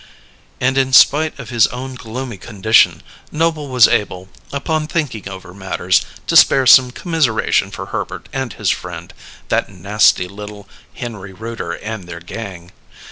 [0.59, 6.01] And in spite of his own gloomy condition, Noble was able, upon thinking over matters,
[6.25, 9.13] to spare some commiseration for Herbert and his friend,
[9.49, 12.71] that nasty little Henry Rooter and their gang.